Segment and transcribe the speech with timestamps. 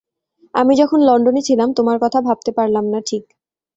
[0.53, 3.23] আমি যখন লন্ডনে ছিলাম, তোমার কথা ভাবতে পারলাম না -ঠিক।